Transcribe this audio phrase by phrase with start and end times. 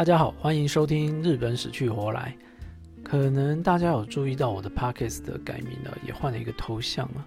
[0.00, 2.34] 大家好，欢迎收听《日本死去活来》。
[3.02, 7.26] 可能大家有注意到我的 Pockets 的改名了，也换了一个头像了。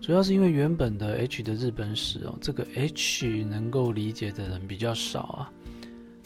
[0.00, 5.52] 主要是因为原本的 H 的日本史哦，这个 H 能够理解的人比较少啊。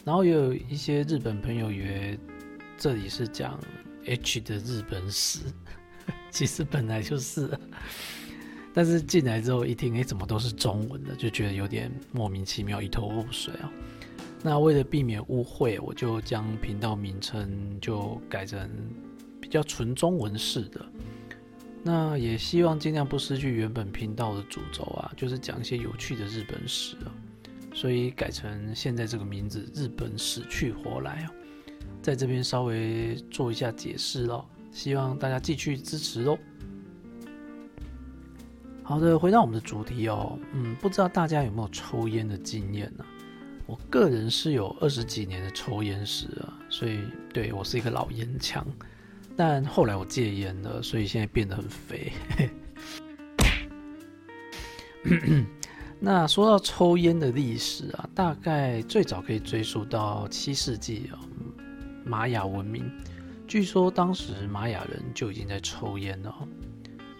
[0.05, 2.17] 然后也有一些日本朋友以为
[2.77, 3.59] 这里是讲
[4.05, 5.39] H 的日本史，
[6.31, 7.51] 其实本来就是。
[8.73, 13.69] 但是进来之后一听，哎，怎么都是中文的，就觉得有点莫名其妙，一头雾水啊。
[14.41, 18.69] 那为了避免误会，我就将频道名称就改成
[19.41, 20.85] 比较纯中文式的。
[21.83, 27.11] 那也希望尽量不失去原本频道的主轴啊，就是讲一些有趣的日本史啊。
[27.73, 31.31] 所以改成现在这个名字“日本死去活来”啊，
[32.01, 36.37] 在这边稍微做一下解释咯，希望大家继续支持哦。
[38.83, 43.05] 好的，回到我们的主题哦，嗯，不知道大家有没有抽烟的经验呢？
[43.69, 48.65] 我个人是有二十几年的抽烟史啊，所以对我是一个老烟枪。
[49.37, 52.11] 但后来我戒烟了，所以现在变得很肥。
[56.01, 61.21] 那说到抽烟的历史啊，大概最早可以追溯到七世纪啊，
[62.03, 62.91] 玛雅文明。
[63.47, 66.35] 据说当时玛雅人就已经在抽烟了。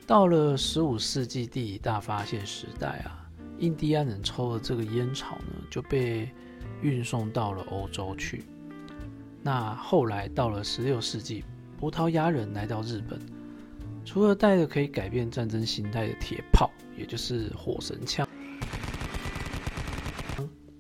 [0.08, 3.18] 到了十五世纪地理大发现时代啊。
[3.60, 6.30] 印第安人抽的这个烟草呢，就被
[6.82, 8.44] 运送到了欧洲去。
[9.42, 11.44] 那后来到了十六世纪，
[11.80, 13.20] 葡萄牙人来到日本，
[14.04, 18.28] 除了带着可以改变战争形态的铁炮，也就是火神枪，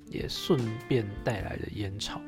[0.07, 2.21] 也顺便带来了烟草。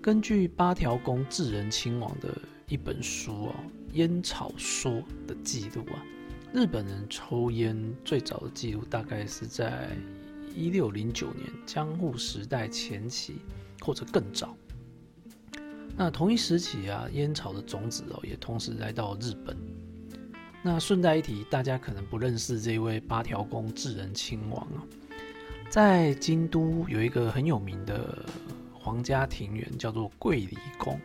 [0.00, 2.28] 根据八条宫智仁亲王的
[2.68, 3.54] 一本书啊，
[3.94, 4.92] 《烟草说》
[5.26, 6.02] 的记录啊。
[6.50, 9.90] 日本人抽烟最早的记录大概是在
[10.58, 13.36] 一六零九年江户时代前期，
[13.80, 14.56] 或者更早。
[15.96, 19.56] 那同一时期啊，烟草的种子哦也同时来到日本。
[20.60, 24.82] 那顺带一提，大家可能不认识这位八条宫智仁亲王啊，
[25.70, 28.26] 在京都有一个很有名的
[28.72, 31.00] 皇家庭园，叫做桂离宫。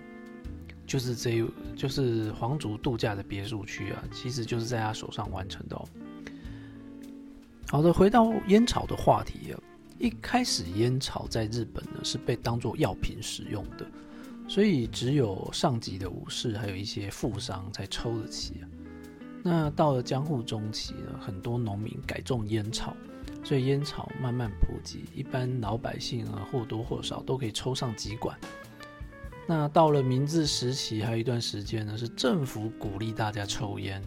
[0.85, 5.88] 就是这，就是皇族度假的别墅区啊，其实就是在他手上完成的哦。
[7.73, 9.57] 好的，回到烟草的话题啊，
[9.97, 13.88] 一开始烟草在日本呢是被当作药品使用的，
[14.47, 18.69] 所以只有上级的武士还有一些富商才抽得起啊。
[19.41, 22.95] 那到了江户中期呢，很多农民改种烟草，
[23.44, 28.38] 所以烟草慢慢普及，一般老百姓啊或多或少都可以抽上几管。
[29.47, 34.00] 那到了明治时期，还有一段时间呢，是政府鼓励大家抽烟，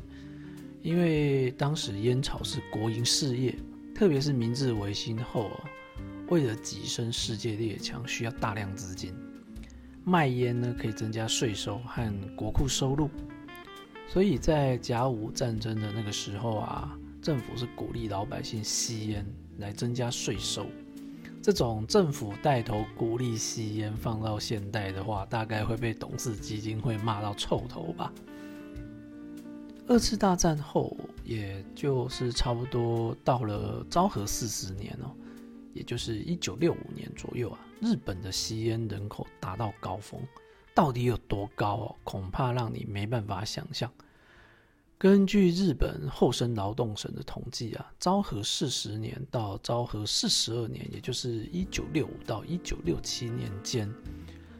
[0.87, 3.53] 因为当时烟草是国营事业，
[3.93, 5.65] 特别是明治维新后啊，
[6.29, 9.13] 为了跻身世界列强，需要大量资金，
[10.05, 13.11] 卖烟呢可以增加税收和国库收入，
[14.07, 19.27] 所以在甲午战争的那个时候啊，政府是鼓励老百姓吸烟
[19.59, 20.67] 来增加税收。
[21.43, 28.13] 这种政府带头鼓励吸烟，放到现代的话，大概会被董事基金会骂到臭头吧。
[29.89, 35.15] 二次大战后，也就是差不多到了昭和四十年哦，
[35.73, 40.21] 也就是一九六五年左右啊，日本的吸烟人口达到高峰，
[40.75, 41.95] 到底有多高哦？
[42.03, 43.89] 恐怕让你没办法想象。
[44.99, 53.89] 根据日本厚生劳动省的统计啊，昭和四十年到昭和四十二年，也就是一九六五到一九六七年间，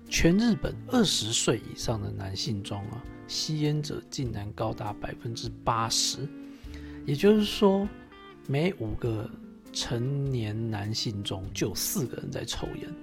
[0.09, 6.19] 全日本二十岁以上的男性中啊，吸烟者竟然高达百分之八十，
[7.05, 7.89] 也就是说，
[8.47, 9.31] 每五个
[9.73, 12.95] 成年男性中就有四个人在抽烟。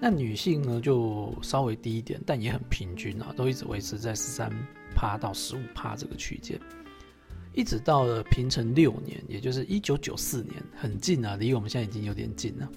[0.00, 4.52] 那女性呢，就稍微低一点，但也很平均啊，都一直维持在十三。
[4.94, 6.60] 趴到十五趴这个区间，
[7.54, 12.70] 一直到了平成六年，也就是一九九四年，很近啊，离我们现在已经有点近了。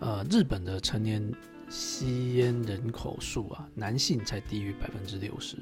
[0.00, 1.26] 呃，日本的成年
[1.74, 5.56] 吸烟人口数啊，男性才低于百分之六十，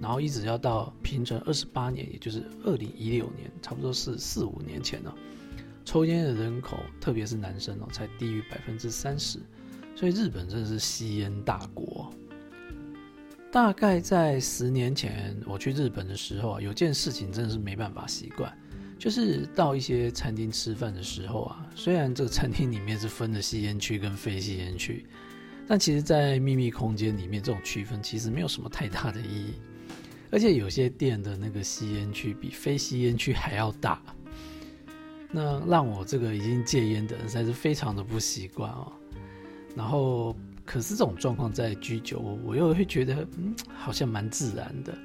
[0.00, 5.14] 然后一直要到平成二十八年，也就是二零一六年，差不多是四五年前了，
[5.84, 9.38] 抽烟的人口，特别是男生哦，才低于百分之三十，
[9.94, 12.12] 所以日本真的是吸烟大国。
[13.52, 18.52] 大概在十年前，我去日本的时候啊，有件事情真的是没办法习惯，
[18.98, 25.06] 就是到一些餐厅吃饭的时候啊，虽然这个餐厅里面是分了吸烟区跟非吸烟区，
[25.66, 29.54] 但其实，在秘密空间里面，这种区分其实没有什么太大的意义，
[30.30, 34.02] 而且有些店的那个吸烟区比非吸烟区还要大，
[35.30, 38.92] 那让我这个已经戒烟的人实在是非常的不习惯哦。
[39.74, 40.36] 然后
[40.66, 44.98] 可是这种状况在居酒屋，我又会觉得，嗯，好像蛮自然的。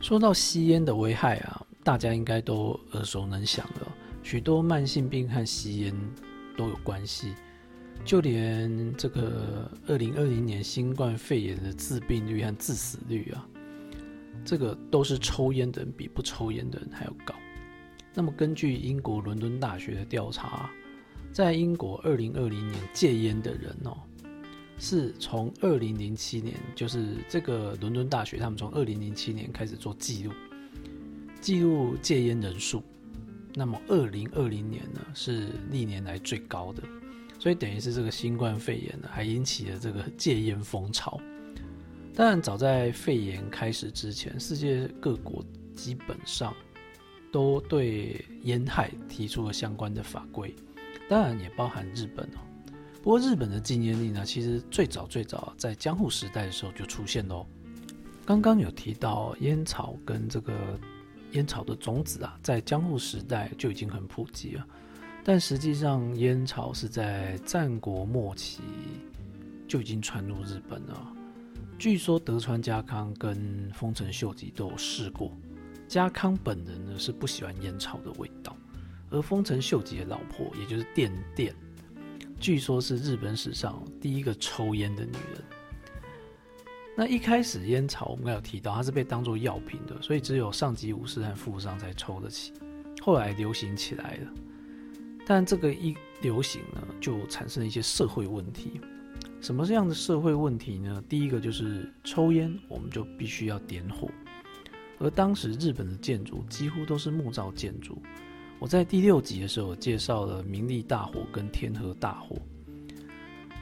[0.00, 3.92] 说到吸烟的危害啊，大家应该都耳熟能详了。
[4.22, 5.94] 许多慢性病和吸烟
[6.56, 7.34] 都有关系，
[8.04, 13.46] 就连这个二零二零年新冠肺炎的致病率和致死率啊，
[14.44, 17.34] 这个都是抽烟的人比不抽烟的人还要高。
[18.14, 20.70] 那么根据英国伦敦大学的调查。
[21.32, 23.94] 在英国，二零二零年戒烟的人哦，
[24.78, 30.32] 是从二零零七年，就是这个伦敦大学，他们从二零零七年开始做记录，
[31.38, 32.82] 记录戒烟人数。
[33.52, 36.82] 那么二零二零年呢，是历年来最高的，
[37.38, 41.20] 所以等于是这个新冠肺炎呢，还引起了这个戒烟风潮。
[42.14, 45.44] 当然，早在肺炎开始之前，世界各国
[45.74, 46.54] 基本上
[47.30, 50.54] 都对烟害提出了相关的法规。
[51.08, 52.40] 当然也包含日本哦，
[53.02, 57.46] 不过日本的禁烟令呢，其实最早最早在江户时代的时候就出现喽。
[58.24, 60.52] 刚刚有提到烟草跟这个
[61.32, 64.66] 烟草的种子啊，在江户时代就已经很普及了，
[65.28, 68.62] 但实际上烟草是在战国末期
[69.66, 71.12] 就已经传入日本了。
[71.76, 75.32] 据说德川家康跟丰臣秀吉都有试过，
[75.88, 78.56] 家康本人呢是不喜欢烟草的味道。
[79.10, 81.52] 而丰臣秀吉的老婆，也就是电电，
[82.38, 85.42] 据说是日本史上第一个抽烟的女人。
[86.96, 92.52] 那一开始烟草，我们有提到，它是被当作药品的，所以只有上级武士和富商才抽得起。
[93.02, 94.30] 后来流行起来了，
[95.26, 98.80] 但这个一流行呢，就产生了一些社会问题。
[99.40, 101.02] 什么样的社会问题呢？
[101.08, 104.08] 第一个就是抽烟，我们就必须要点火，
[104.98, 108.00] 而当时日本的建筑几乎都是木造建筑。
[108.58, 112.36] 我在第六集的时候介绍了明利大火跟天河大火，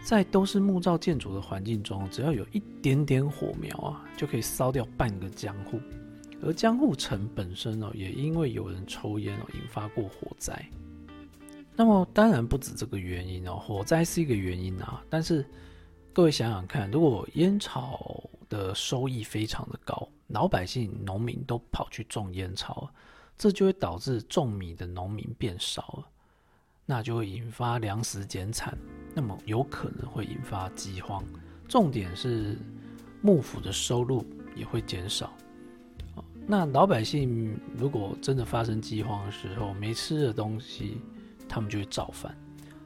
[0.03, 5.81] 在都是木造建筑的环境中，只要有一点点火苗啊，就可以烧掉半个江户。
[6.41, 10.65] 而江户城本身哦，也因为有人抽烟哦，引发过火灾。
[11.77, 15.03] 那么当然不止这个原因哦，火灾是一个原因啊。
[15.11, 15.45] 但是
[16.13, 22.91] 各位想想看，如果烟草的收益非常的高，老百姓、农民都跑去种烟草。
[23.37, 26.07] 这就会导致种米的农民变少了，
[26.87, 28.79] 那就会引发粮食减产，
[29.13, 31.21] 那么有可能会引发饥荒。
[31.67, 32.57] 重点是
[33.21, 34.25] 幕府的收入
[34.55, 35.33] 也会减少。
[36.47, 40.99] 那老百姓如果真的发生饥荒的时候，没吃的东西，
[41.49, 42.37] 他们就会造反。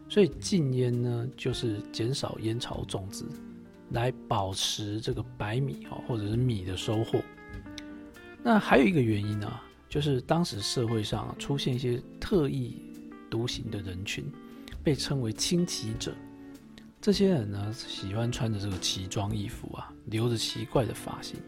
[0.08, 3.24] 所以禁烟呢，就是减少烟草种植，
[3.90, 7.20] 来保持这个白米啊或者是米的收获。
[8.42, 9.60] 那还有一个原因呢？
[9.88, 12.76] 就是当时社会上出现一些特异
[13.30, 14.24] 独行的人群，
[14.84, 16.14] 被称为轻骑者。
[17.00, 21.38] 这些人呢，喜欢穿着这个奇装异服啊，留着奇怪的发型，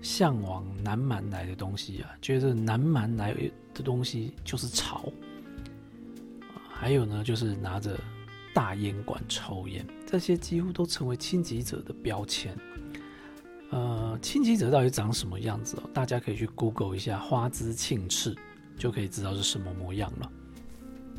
[0.00, 3.34] 向往南蛮来的东西啊，觉得南蛮来
[3.74, 5.12] 的东西就是潮。
[6.82, 7.96] 还有呢，就是拿着
[8.52, 12.58] 大烟管抽烟，这些几乎都成为轻骑者的标签。
[13.70, 15.88] 呃，轻骑者到底长什么样子哦？
[15.94, 18.34] 大家可以去 Google 一下“花枝庆赤”，
[18.76, 20.28] 就可以知道是什么模样了。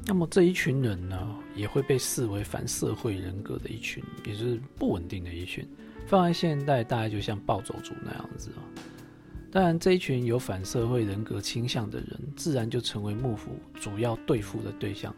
[0.06, 5.66] 那么这一群人呢，也会被视为反社会人格的一群，也就是不稳定的一群。
[6.06, 8.62] 放在现代，大概就像暴走族那样子哦。
[9.50, 15.16] 当然，这一群有反社会人格倾向的人，自然就成为幕府主要对付的对象。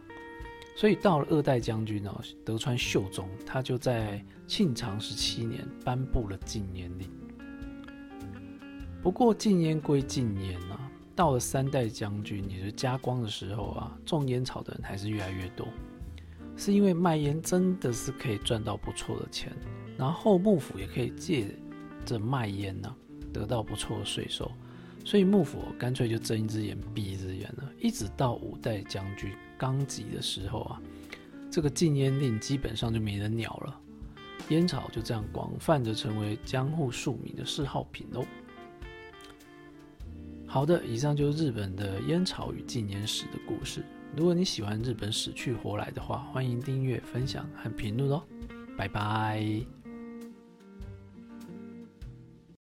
[0.76, 2.14] 所以到了二代将军呢，
[2.44, 7.10] 德川秀忠，他就在庆长十七年颁布了禁烟令。
[9.02, 15.66] 不过禁烟归禁烟啊，到了三代将军，也就是家光的时候啊，种烟草的人还是越来越多，
[16.58, 19.50] 是因为卖烟真的是可以赚到不错的钱，
[19.96, 21.46] 然后幕府也可以借
[22.04, 22.94] 着卖烟呢
[23.32, 24.50] 得到不错的税收，
[25.06, 27.65] 所以幕府干脆就睁一只眼闭一只眼了。
[27.78, 30.80] 一直到五代将军纲吉的时候啊，
[31.50, 33.80] 这个禁烟令基本上就没人鸟了，
[34.48, 38.24] 烟草就这样广泛的成为江户庶民的嗜好品喽。
[40.46, 43.84] 好的，以上就是日本的烟草与禁烟史的故事。
[44.16, 48.22] 如果你喜欢日本死去活来的话，欢迎订阅、分享和评论哦。
[48.78, 49.75] 拜拜。